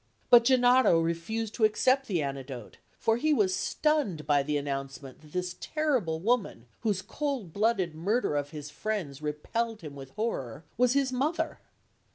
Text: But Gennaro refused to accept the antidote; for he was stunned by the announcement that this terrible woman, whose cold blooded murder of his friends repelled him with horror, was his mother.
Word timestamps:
But 0.31 0.45
Gennaro 0.45 0.99
refused 0.99 1.53
to 1.53 1.63
accept 1.63 2.07
the 2.07 2.23
antidote; 2.23 2.77
for 2.97 3.17
he 3.17 3.35
was 3.35 3.55
stunned 3.55 4.25
by 4.25 4.41
the 4.41 4.57
announcement 4.57 5.21
that 5.21 5.31
this 5.31 5.55
terrible 5.59 6.19
woman, 6.19 6.65
whose 6.79 7.03
cold 7.03 7.53
blooded 7.53 7.93
murder 7.93 8.35
of 8.35 8.49
his 8.49 8.71
friends 8.71 9.21
repelled 9.21 9.81
him 9.81 9.93
with 9.95 10.09
horror, 10.15 10.63
was 10.75 10.93
his 10.93 11.13
mother. 11.13 11.59